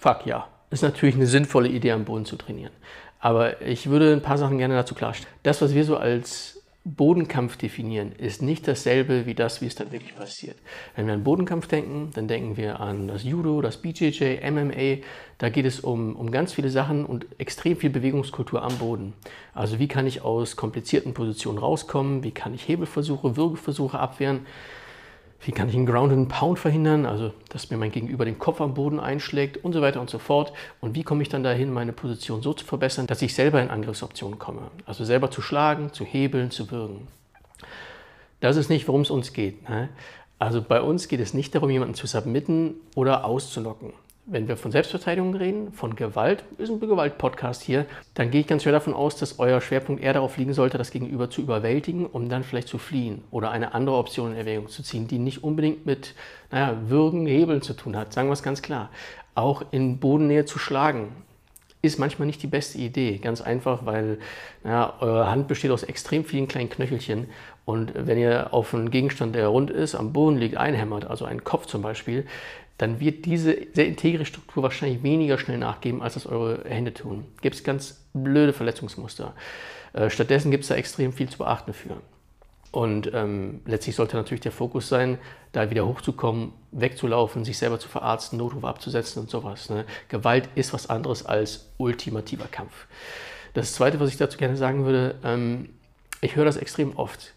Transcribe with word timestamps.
fuck 0.00 0.26
ja. 0.26 0.48
Ist 0.70 0.82
natürlich 0.82 1.16
eine 1.16 1.26
sinnvolle 1.26 1.68
Idee, 1.68 1.92
am 1.92 2.04
Boden 2.04 2.24
zu 2.24 2.36
trainieren. 2.36 2.72
Aber 3.18 3.60
ich 3.60 3.90
würde 3.90 4.12
ein 4.12 4.22
paar 4.22 4.38
Sachen 4.38 4.58
gerne 4.58 4.74
dazu 4.74 4.94
klarstellen. 4.94 5.34
Das, 5.42 5.60
was 5.60 5.74
wir 5.74 5.84
so 5.84 5.96
als 5.96 6.62
Bodenkampf 6.84 7.58
definieren, 7.58 8.12
ist 8.12 8.40
nicht 8.40 8.66
dasselbe 8.66 9.26
wie 9.26 9.34
das, 9.34 9.60
wie 9.60 9.66
es 9.66 9.74
dann 9.74 9.92
wirklich 9.92 10.16
passiert. 10.16 10.56
Wenn 10.96 11.06
wir 11.06 11.12
an 11.12 11.24
Bodenkampf 11.24 11.66
denken, 11.66 12.10
dann 12.14 12.28
denken 12.28 12.56
wir 12.56 12.80
an 12.80 13.08
das 13.08 13.24
Judo, 13.24 13.60
das 13.60 13.76
BJJ, 13.76 14.38
MMA. 14.50 15.02
Da 15.36 15.50
geht 15.50 15.66
es 15.66 15.80
um, 15.80 16.16
um 16.16 16.30
ganz 16.30 16.54
viele 16.54 16.70
Sachen 16.70 17.04
und 17.04 17.26
extrem 17.38 17.76
viel 17.76 17.90
Bewegungskultur 17.90 18.62
am 18.62 18.78
Boden. 18.78 19.12
Also 19.52 19.78
wie 19.78 19.88
kann 19.88 20.06
ich 20.06 20.22
aus 20.22 20.56
komplizierten 20.56 21.12
Positionen 21.12 21.58
rauskommen? 21.58 22.22
Wie 22.22 22.30
kann 22.30 22.54
ich 22.54 22.66
Hebelversuche, 22.66 23.36
Würgeversuche 23.36 23.98
abwehren? 23.98 24.46
Wie 25.42 25.52
kann 25.52 25.68
ich 25.68 25.74
einen 25.74 25.86
Ground 25.86 26.12
and 26.12 26.28
Pound 26.28 26.58
verhindern, 26.58 27.06
also 27.06 27.32
dass 27.48 27.70
mir 27.70 27.78
mein 27.78 27.92
Gegenüber 27.92 28.26
den 28.26 28.38
Kopf 28.38 28.60
am 28.60 28.74
Boden 28.74 29.00
einschlägt 29.00 29.64
und 29.64 29.72
so 29.72 29.80
weiter 29.80 30.00
und 30.00 30.10
so 30.10 30.18
fort. 30.18 30.52
Und 30.80 30.94
wie 30.94 31.02
komme 31.02 31.22
ich 31.22 31.30
dann 31.30 31.42
dahin, 31.42 31.72
meine 31.72 31.92
Position 31.92 32.42
so 32.42 32.52
zu 32.52 32.66
verbessern, 32.66 33.06
dass 33.06 33.22
ich 33.22 33.34
selber 33.34 33.62
in 33.62 33.70
Angriffsoptionen 33.70 34.38
komme. 34.38 34.70
Also 34.84 35.04
selber 35.04 35.30
zu 35.30 35.40
schlagen, 35.40 35.92
zu 35.94 36.04
hebeln, 36.04 36.50
zu 36.50 36.70
würgen. 36.70 37.08
Das 38.40 38.56
ist 38.56 38.68
nicht, 38.68 38.86
worum 38.86 39.00
es 39.00 39.10
uns 39.10 39.32
geht. 39.32 39.68
Ne? 39.68 39.88
Also 40.38 40.62
bei 40.62 40.82
uns 40.82 41.08
geht 41.08 41.20
es 41.20 41.32
nicht 41.32 41.54
darum, 41.54 41.70
jemanden 41.70 41.94
zu 41.94 42.06
submitten 42.06 42.74
oder 42.94 43.24
auszulocken 43.24 43.92
wenn 44.30 44.46
wir 44.46 44.56
von 44.56 44.70
Selbstverteidigung 44.70 45.34
reden, 45.34 45.72
von 45.72 45.96
Gewalt, 45.96 46.44
ist 46.56 46.70
ein 46.70 46.78
Gewalt-Podcast 46.78 47.62
hier, 47.62 47.84
dann 48.14 48.30
gehe 48.30 48.42
ich 48.42 48.46
ganz 48.46 48.62
schwer 48.62 48.72
davon 48.72 48.94
aus, 48.94 49.16
dass 49.16 49.40
euer 49.40 49.60
Schwerpunkt 49.60 50.02
eher 50.02 50.12
darauf 50.12 50.36
liegen 50.36 50.54
sollte, 50.54 50.78
das 50.78 50.92
Gegenüber 50.92 51.30
zu 51.30 51.40
überwältigen, 51.40 52.06
um 52.06 52.28
dann 52.28 52.44
vielleicht 52.44 52.68
zu 52.68 52.78
fliehen 52.78 53.24
oder 53.32 53.50
eine 53.50 53.74
andere 53.74 53.96
Option 53.96 54.30
in 54.30 54.36
Erwägung 54.36 54.68
zu 54.68 54.84
ziehen, 54.84 55.08
die 55.08 55.18
nicht 55.18 55.42
unbedingt 55.42 55.84
mit, 55.84 56.14
naja, 56.52 56.76
Würgen, 56.86 57.26
Hebeln 57.26 57.60
zu 57.60 57.74
tun 57.74 57.96
hat, 57.96 58.12
sagen 58.12 58.28
wir 58.28 58.34
es 58.34 58.44
ganz 58.44 58.62
klar. 58.62 58.90
Auch 59.34 59.64
in 59.72 59.98
Bodennähe 59.98 60.44
zu 60.44 60.60
schlagen, 60.60 61.08
ist 61.82 61.98
manchmal 61.98 62.26
nicht 62.26 62.42
die 62.42 62.46
beste 62.46 62.78
Idee. 62.78 63.18
Ganz 63.18 63.40
einfach, 63.40 63.86
weil 63.86 64.18
naja, 64.64 64.94
eure 65.00 65.30
Hand 65.30 65.48
besteht 65.48 65.70
aus 65.70 65.82
extrem 65.82 66.24
vielen 66.24 66.48
kleinen 66.48 66.70
Knöchelchen. 66.70 67.28
Und 67.64 67.92
wenn 67.94 68.18
ihr 68.18 68.52
auf 68.52 68.74
einen 68.74 68.90
Gegenstand, 68.90 69.34
der 69.34 69.48
rund 69.48 69.70
ist, 69.70 69.94
am 69.94 70.12
Boden 70.12 70.36
liegt, 70.36 70.56
einhämmert, 70.56 71.06
also 71.06 71.24
einen 71.24 71.44
Kopf 71.44 71.66
zum 71.66 71.82
Beispiel, 71.82 72.26
dann 72.78 72.98
wird 72.98 73.26
diese 73.26 73.56
sehr 73.74 73.86
integre 73.86 74.24
Struktur 74.24 74.62
wahrscheinlich 74.62 75.02
weniger 75.02 75.38
schnell 75.38 75.58
nachgeben, 75.58 76.00
als 76.00 76.14
das 76.14 76.26
eure 76.26 76.64
Hände 76.68 76.94
tun. 76.94 77.24
Gibt 77.42 77.56
es 77.56 77.64
ganz 77.64 78.06
blöde 78.14 78.52
Verletzungsmuster. 78.52 79.34
Äh, 79.92 80.08
stattdessen 80.08 80.50
gibt 80.50 80.62
es 80.62 80.68
da 80.68 80.76
extrem 80.76 81.12
viel 81.12 81.28
zu 81.28 81.38
beachten 81.38 81.72
für. 81.72 81.98
Und 82.72 83.12
ähm, 83.14 83.62
letztlich 83.66 83.96
sollte 83.96 84.16
natürlich 84.16 84.42
der 84.42 84.52
Fokus 84.52 84.88
sein, 84.88 85.18
da 85.52 85.70
wieder 85.70 85.86
hochzukommen, 85.86 86.52
wegzulaufen, 86.70 87.44
sich 87.44 87.58
selber 87.58 87.80
zu 87.80 87.88
verarzten, 87.88 88.38
Notruf 88.38 88.64
abzusetzen 88.64 89.22
und 89.22 89.30
sowas. 89.30 89.70
Ne? 89.70 89.84
Gewalt 90.08 90.48
ist 90.54 90.72
was 90.72 90.88
anderes 90.88 91.26
als 91.26 91.68
ultimativer 91.78 92.46
Kampf. 92.46 92.86
Das 93.54 93.72
Zweite, 93.72 93.98
was 93.98 94.10
ich 94.10 94.16
dazu 94.16 94.38
gerne 94.38 94.56
sagen 94.56 94.84
würde, 94.84 95.16
ähm, 95.24 95.70
ich 96.20 96.36
höre 96.36 96.44
das 96.44 96.56
extrem 96.56 96.96
oft. 96.96 97.32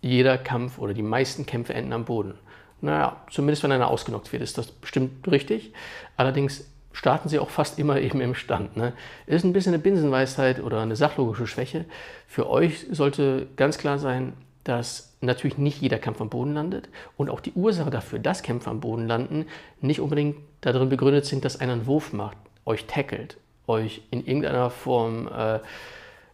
Jeder 0.00 0.36
Kampf 0.36 0.78
oder 0.78 0.94
die 0.94 1.02
meisten 1.02 1.46
Kämpfe 1.46 1.74
enden 1.74 1.92
am 1.92 2.04
Boden. 2.04 2.34
Naja, 2.80 3.22
zumindest 3.30 3.62
wenn 3.62 3.70
einer 3.70 3.88
ausgenockt 3.88 4.32
wird, 4.32 4.42
ist 4.42 4.58
das 4.58 4.66
bestimmt 4.66 5.30
richtig. 5.30 5.72
Allerdings 6.16 6.64
starten 6.92 7.28
sie 7.28 7.38
auch 7.38 7.50
fast 7.50 7.78
immer 7.78 8.00
eben 8.00 8.20
im 8.20 8.34
Stand. 8.34 8.76
Ne? 8.76 8.94
Ist 9.26 9.44
ein 9.44 9.52
bisschen 9.52 9.74
eine 9.74 9.82
Binsenweisheit 9.82 10.60
oder 10.60 10.80
eine 10.80 10.96
sachlogische 10.96 11.46
Schwäche. 11.46 11.84
Für 12.26 12.50
euch 12.50 12.86
sollte 12.90 13.46
ganz 13.54 13.78
klar 13.78 14.00
sein, 14.00 14.32
dass 14.64 15.14
natürlich 15.20 15.58
nicht 15.58 15.80
jeder 15.80 15.98
Kampf 15.98 16.20
am 16.20 16.28
Boden 16.28 16.54
landet 16.54 16.88
und 17.16 17.30
auch 17.30 17.40
die 17.40 17.52
Ursache 17.52 17.90
dafür, 17.90 18.18
dass 18.18 18.42
Kämpfe 18.42 18.70
am 18.70 18.80
Boden 18.80 19.06
landen, 19.06 19.46
nicht 19.80 20.00
unbedingt 20.00 20.36
darin 20.60 20.88
begründet 20.88 21.26
sind, 21.26 21.44
dass 21.44 21.60
einer 21.60 21.72
einen 21.72 21.86
Wurf 21.86 22.12
macht, 22.12 22.36
euch 22.64 22.86
tackelt, 22.86 23.36
euch 23.66 24.02
in 24.10 24.24
irgendeiner 24.26 24.70
Form 24.70 25.28
äh, 25.28 25.60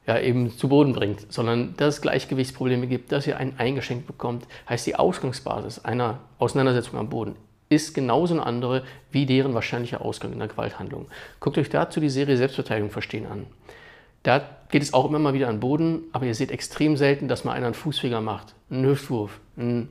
ja, 0.06 0.18
eben 0.20 0.50
zu 0.50 0.68
Boden 0.68 0.94
bringt, 0.94 1.32
sondern 1.32 1.74
dass 1.76 1.96
es 1.96 2.02
Gleichgewichtsprobleme 2.02 2.86
gibt, 2.86 3.12
dass 3.12 3.26
ihr 3.26 3.36
einen 3.36 3.58
eingeschenkt 3.58 4.06
bekommt, 4.06 4.46
heißt 4.68 4.86
die 4.86 4.96
Ausgangsbasis 4.96 5.84
einer 5.84 6.20
Auseinandersetzung 6.38 6.98
am 6.98 7.08
Boden 7.08 7.36
ist 7.68 7.94
genauso 7.94 8.34
eine 8.34 8.46
andere 8.46 8.82
wie 9.10 9.26
deren 9.26 9.54
wahrscheinlicher 9.54 10.00
Ausgang 10.00 10.32
in 10.32 10.38
der 10.38 10.48
Gewalthandlung. 10.48 11.06
Guckt 11.40 11.58
euch 11.58 11.68
dazu 11.68 12.00
die 12.00 12.10
Serie 12.10 12.36
Selbstverteidigung 12.36 12.90
verstehen 12.90 13.26
an. 13.26 13.46
Da 14.28 14.42
geht 14.68 14.82
es 14.82 14.92
auch 14.92 15.06
immer 15.06 15.18
mal 15.18 15.32
wieder 15.32 15.48
an 15.48 15.58
Boden, 15.58 16.02
aber 16.12 16.26
ihr 16.26 16.34
seht 16.34 16.50
extrem 16.50 16.98
selten, 16.98 17.28
dass 17.28 17.44
mal 17.44 17.54
einer 17.54 17.64
einen 17.64 17.74
Fußfeger 17.74 18.20
macht, 18.20 18.54
einen 18.68 18.84
Hüftwurf, 18.84 19.40
einen 19.56 19.88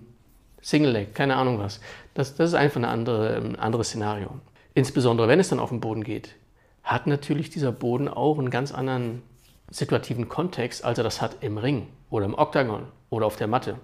Single 0.61 0.91
Leg, 0.91 1.15
keine 1.15 1.37
Ahnung 1.37 1.57
was. 1.57 1.81
Das, 2.13 2.35
das 2.35 2.49
ist 2.49 2.53
einfach 2.53 2.75
eine 2.75 2.89
andere, 2.89 3.35
ein 3.35 3.55
anderes 3.55 3.87
Szenario. 3.87 4.29
Insbesondere 4.75 5.27
wenn 5.27 5.39
es 5.39 5.49
dann 5.49 5.59
auf 5.59 5.69
den 5.69 5.79
Boden 5.79 6.03
geht, 6.03 6.35
hat 6.83 7.07
natürlich 7.07 7.49
dieser 7.49 7.71
Boden 7.71 8.07
auch 8.07 8.37
einen 8.37 8.51
ganz 8.51 8.71
anderen 8.71 9.23
situativen 9.71 10.29
Kontext, 10.29 10.85
als 10.85 10.99
er 10.99 11.03
das 11.03 11.19
hat 11.19 11.37
im 11.41 11.57
Ring 11.57 11.87
oder 12.11 12.27
im 12.27 12.35
Oktagon 12.35 12.83
oder 13.09 13.25
auf 13.25 13.37
der 13.37 13.47
Matte. 13.47 13.79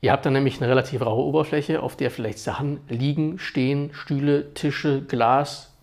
Ihr 0.00 0.12
habt 0.12 0.24
dann 0.24 0.32
nämlich 0.32 0.62
eine 0.62 0.70
relativ 0.70 1.02
raue 1.02 1.26
Oberfläche, 1.26 1.82
auf 1.82 1.94
der 1.94 2.10
vielleicht 2.10 2.38
Sachen 2.38 2.80
liegen, 2.88 3.38
stehen, 3.38 3.90
Stühle, 3.92 4.54
Tische, 4.54 5.02
Glas, 5.02 5.74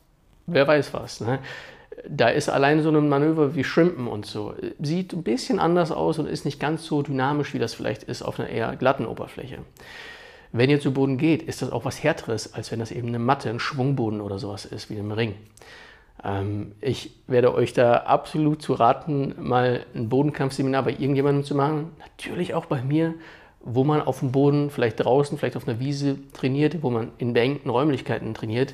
wer 0.47 0.67
weiß 0.67 0.91
was. 0.95 1.21
Ne? 1.21 1.37
Da 2.07 2.29
ist 2.29 2.49
allein 2.49 2.81
so 2.81 2.89
ein 2.89 3.09
Manöver 3.09 3.55
wie 3.55 3.63
Shrimpen 3.63 4.07
und 4.07 4.25
so. 4.25 4.53
Sieht 4.79 5.13
ein 5.13 5.23
bisschen 5.23 5.59
anders 5.59 5.91
aus 5.91 6.19
und 6.19 6.27
ist 6.27 6.45
nicht 6.45 6.59
ganz 6.59 6.85
so 6.85 7.01
dynamisch, 7.01 7.53
wie 7.53 7.59
das 7.59 7.73
vielleicht 7.73 8.03
ist 8.03 8.21
auf 8.21 8.39
einer 8.39 8.49
eher 8.49 8.75
glatten 8.75 9.05
Oberfläche. 9.05 9.59
Wenn 10.51 10.69
ihr 10.69 10.79
zu 10.79 10.93
Boden 10.93 11.17
geht, 11.17 11.43
ist 11.43 11.61
das 11.61 11.71
auch 11.71 11.85
was 11.85 12.03
Härteres, 12.03 12.53
als 12.53 12.71
wenn 12.71 12.79
das 12.79 12.91
eben 12.91 13.09
eine 13.09 13.19
Matte, 13.19 13.49
ein 13.49 13.59
Schwungboden 13.59 14.21
oder 14.21 14.39
sowas 14.39 14.65
ist, 14.65 14.89
wie 14.89 14.95
im 14.95 15.11
Ring. 15.11 15.35
Ähm, 16.23 16.73
ich 16.81 17.11
werde 17.27 17.53
euch 17.53 17.73
da 17.73 17.97
absolut 17.97 18.61
zu 18.61 18.73
raten, 18.73 19.35
mal 19.37 19.85
ein 19.93 20.09
Bodenkampfseminar 20.09 20.83
bei 20.83 20.91
irgendjemandem 20.91 21.43
zu 21.43 21.55
machen. 21.55 21.91
Natürlich 21.99 22.53
auch 22.53 22.65
bei 22.65 22.81
mir, 22.81 23.13
wo 23.61 23.83
man 23.83 24.01
auf 24.01 24.19
dem 24.19 24.31
Boden, 24.31 24.69
vielleicht 24.69 25.03
draußen, 25.03 25.37
vielleicht 25.37 25.57
auf 25.57 25.67
einer 25.67 25.79
Wiese 25.79 26.17
trainiert, 26.33 26.81
wo 26.81 26.89
man 26.89 27.11
in 27.17 27.33
beengten 27.33 27.69
Räumlichkeiten 27.69 28.33
trainiert. 28.33 28.73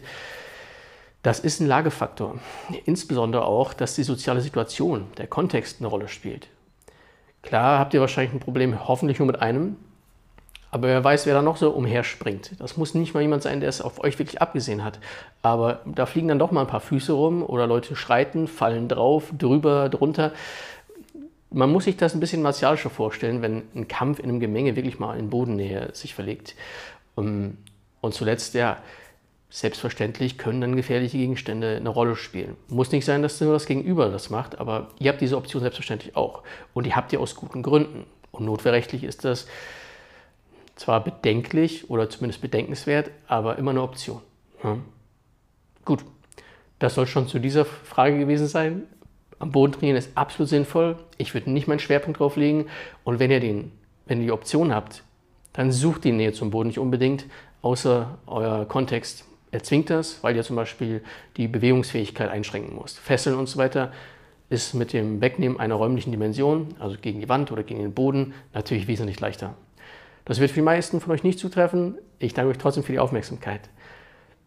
Das 1.26 1.40
ist 1.40 1.60
ein 1.60 1.66
Lagefaktor. 1.66 2.36
Insbesondere 2.86 3.46
auch, 3.46 3.74
dass 3.74 3.96
die 3.96 4.04
soziale 4.04 4.42
Situation, 4.42 5.08
der 5.18 5.26
Kontext 5.26 5.78
eine 5.80 5.88
Rolle 5.88 6.08
spielt. 6.08 6.50
Klar 7.42 7.80
habt 7.80 7.96
ihr 7.96 8.00
wahrscheinlich 8.00 8.32
ein 8.32 8.40
Problem, 8.40 8.88
hoffentlich 8.88 9.18
nur 9.18 9.26
mit 9.26 9.42
einem, 9.42 9.76
aber 10.70 10.88
wer 10.88 11.04
weiß, 11.04 11.26
wer 11.26 11.34
da 11.34 11.42
noch 11.42 11.58
so 11.58 11.72
umherspringt. 11.72 12.52
Das 12.60 12.78
muss 12.78 12.94
nicht 12.94 13.16
mal 13.16 13.22
jemand 13.22 13.42
sein, 13.42 13.60
der 13.60 13.70
es 13.70 13.82
auf 13.82 14.04
euch 14.04 14.20
wirklich 14.20 14.40
abgesehen 14.40 14.84
hat. 14.84 15.00
Aber 15.42 15.80
da 15.86 16.06
fliegen 16.06 16.28
dann 16.28 16.38
doch 16.38 16.52
mal 16.52 16.62
ein 16.62 16.68
paar 16.68 16.80
Füße 16.80 17.14
rum 17.14 17.42
oder 17.42 17.66
Leute 17.66 17.96
schreiten, 17.96 18.48
fallen 18.48 18.88
drauf, 18.88 19.32
drüber, 19.36 19.90
drunter. 19.90 20.32
Man 21.50 21.72
muss 21.72 21.86
sich 21.86 21.98
das 21.98 22.14
ein 22.14 22.20
bisschen 22.20 22.44
martialischer 22.44 22.92
vorstellen, 22.92 23.42
wenn 23.42 23.64
ein 23.74 23.88
Kampf 23.88 24.20
in 24.20 24.26
einem 24.26 24.40
Gemenge 24.40 24.76
wirklich 24.76 25.00
mal 25.00 25.18
in 25.18 25.32
Bodennähe 25.32 25.90
sich 25.94 26.14
verlegt. 26.14 26.54
Und 27.16 27.58
zuletzt, 28.12 28.54
ja, 28.54 28.78
selbstverständlich 29.56 30.38
können 30.38 30.60
dann 30.60 30.76
gefährliche 30.76 31.18
Gegenstände 31.18 31.78
eine 31.78 31.88
Rolle 31.88 32.18
spielen. 32.18 32.58
Muss 32.68 32.92
nicht 32.92 33.06
sein, 33.06 33.22
dass 33.22 33.40
nur 33.40 33.54
das 33.54 33.66
Gegenüber 33.66 34.10
das 34.10 34.30
macht, 34.30 34.60
aber 34.60 34.90
ihr 35.00 35.10
habt 35.10 35.22
diese 35.22 35.38
Option 35.38 35.62
selbstverständlich 35.62 36.18
auch. 36.18 36.44
Und 36.74 36.86
die 36.86 36.94
habt 36.94 37.14
ihr 37.14 37.22
aus 37.22 37.36
guten 37.36 37.64
Gründen. 37.64 38.06
Und 38.34 38.44
notwehrrechtlich 38.44 39.06
ist 39.06 39.24
das 39.24 39.48
zwar 40.76 41.02
bedenklich 41.02 41.90
oder 41.90 42.10
zumindest 42.10 42.42
bedenkenswert, 42.42 43.12
aber 43.28 43.58
immer 43.58 43.72
eine 43.72 43.82
Option. 43.82 44.20
Ja. 44.62 44.78
Gut, 45.86 46.04
das 46.80 46.96
soll 46.96 47.08
schon 47.08 47.30
zu 47.30 47.40
dieser 47.40 47.64
Frage 47.64 48.20
gewesen 48.20 48.48
sein. 48.48 48.84
Am 49.40 49.54
Boden 49.54 49.72
trainieren 49.72 49.96
ist 49.96 50.18
absolut 50.18 50.50
sinnvoll. 50.50 50.98
Ich 51.18 51.34
würde 51.34 51.50
nicht 51.50 51.70
meinen 51.70 51.80
Schwerpunkt 51.80 52.20
drauf 52.20 52.36
legen. 52.36 52.66
Und 53.06 53.20
wenn 53.20 53.32
ihr, 53.32 53.40
den, 53.40 53.72
wenn 54.06 54.20
ihr 54.20 54.26
die 54.26 54.32
Option 54.34 54.76
habt, 54.76 55.04
dann 55.54 55.72
sucht 55.72 56.04
die 56.04 56.12
Nähe 56.12 56.34
zum 56.34 56.52
Boden 56.52 56.68
nicht 56.68 56.80
unbedingt, 56.80 57.26
außer 57.62 58.18
euer 58.28 58.66
Kontext 58.66 59.24
erzwingt 59.52 59.90
das, 59.90 60.24
weil 60.24 60.36
ihr 60.36 60.44
zum 60.44 60.56
Beispiel 60.56 61.02
die 61.38 61.48
Bewegungsfähigkeit 61.48 62.30
einschränken 62.30 62.78
müsst. 62.80 63.00
Fesseln 63.00 63.38
und 63.38 63.48
so 63.48 63.58
weiter 63.58 63.92
ist 64.50 64.74
mit 64.74 64.94
dem 64.94 65.22
Wegnehmen 65.22 65.60
einer 65.60 65.76
räumlichen 65.76 66.12
Dimension, 66.12 66.76
also 66.80 66.98
gegen 67.02 67.20
die 67.20 67.30
Wand 67.30 67.52
oder 67.52 67.64
gegen 67.64 67.82
den 67.82 67.94
Boden, 67.94 68.34
natürlich 68.54 68.88
wesentlich 68.88 69.20
leichter. 69.20 69.56
Das 70.26 70.40
wird 70.40 70.52
für 70.52 70.60
die 70.60 70.64
meisten 70.64 71.02
von 71.02 71.12
euch 71.12 71.24
nicht 71.24 71.40
zutreffen. 71.40 71.98
Ich 72.20 72.34
danke 72.34 72.52
euch 72.52 72.58
trotzdem 72.58 72.84
für 72.84 72.92
die 72.92 73.00
Aufmerksamkeit. 73.00 73.70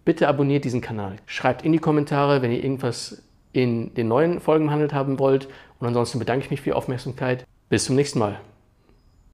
Bitte 0.05 0.29
abonniert 0.29 0.65
diesen 0.65 0.81
Kanal. 0.81 1.17
Schreibt 1.27 1.65
in 1.65 1.73
die 1.73 1.79
Kommentare, 1.79 2.43
wenn 2.43 2.51
ihr 2.51 2.63
irgendwas 2.63 3.23
in 3.53 3.95
den 3.95 4.09
neuen 4.09 4.41
Folgen 4.41 4.67
behandelt 4.67 4.93
haben 4.93 5.19
wollt. 5.19 5.49
Und 5.79 5.87
ansonsten 5.87 6.19
bedanke 6.19 6.45
ich 6.45 6.51
mich 6.51 6.61
für 6.61 6.71
die 6.71 6.75
Aufmerksamkeit. 6.75 7.47
Bis 7.69 7.85
zum 7.85 7.97
nächsten 7.97 8.19
Mal. 8.19 8.41